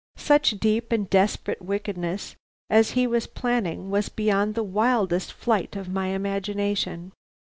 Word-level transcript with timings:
Such 0.17 0.57
deep 0.59 0.91
and 0.91 1.07
desperate 1.07 1.61
wickedness 1.61 2.35
as 2.71 2.93
he 2.97 3.05
was 3.05 3.27
planning 3.27 3.91
was 3.91 4.09
beyond 4.09 4.55
the 4.55 4.63
wildest 4.63 5.31
flight 5.31 5.75
of 5.75 5.89
my 5.89 6.07
imagination. 6.07 7.11